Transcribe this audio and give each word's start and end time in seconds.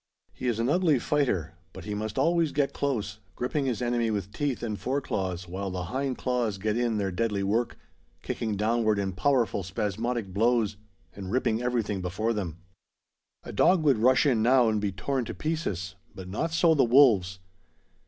He 0.33 0.47
is 0.47 0.57
an 0.57 0.67
ugly 0.67 0.97
fighter; 0.97 1.53
but 1.73 1.83
he 1.85 1.93
must 1.93 2.17
always 2.17 2.51
get 2.51 2.73
close, 2.73 3.19
gripping 3.35 3.67
his 3.67 3.83
enemy 3.83 4.09
with 4.09 4.31
teeth 4.31 4.63
and 4.63 4.79
fore 4.79 4.99
claws 4.99 5.47
while 5.47 5.69
the 5.69 5.83
hind 5.93 6.17
claws 6.17 6.57
get 6.57 6.75
in 6.75 6.97
their 6.97 7.11
deadly 7.11 7.43
work, 7.43 7.77
kicking 8.23 8.55
downward 8.57 8.97
in 8.97 9.13
powerful 9.13 9.61
spasmodic 9.61 10.33
blows 10.33 10.75
and 11.15 11.29
ripping 11.31 11.61
everything 11.61 12.01
before 12.01 12.33
them. 12.33 12.57
A 13.43 13.53
dog 13.53 13.83
would 13.83 13.99
rush 13.99 14.25
in 14.25 14.41
now 14.41 14.69
and 14.69 14.81
be 14.81 14.91
torn 14.91 15.23
to 15.25 15.35
pieces; 15.35 15.93
but 16.15 16.27
not 16.27 16.51
so 16.51 16.73
the 16.73 16.83
wolves. 16.83 17.37